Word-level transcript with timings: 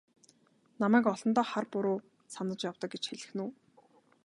Намайг 0.81 1.05
олондоо 1.13 1.45
хар 1.51 1.65
буруу 1.73 1.97
санаж 2.33 2.59
явдаг 2.69 2.89
гэж 2.93 3.03
хэлэх 3.07 3.31
нь 3.35 3.43
үү? 3.45 3.49